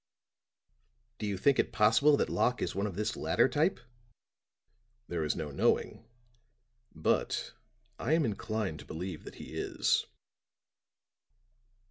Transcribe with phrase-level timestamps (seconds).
[1.19, 3.79] "Do you think it possible that Locke is one of this latter type?"
[5.07, 6.07] "There is no knowing.
[6.95, 7.53] But
[7.99, 10.07] I am inclined to believe that he is."